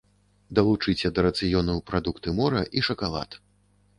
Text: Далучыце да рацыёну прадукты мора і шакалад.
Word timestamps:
Далучыце 0.59 1.11
да 1.17 1.25
рацыёну 1.27 1.75
прадукты 1.91 2.35
мора 2.39 2.63
і 2.81 2.83
шакалад. 2.87 3.29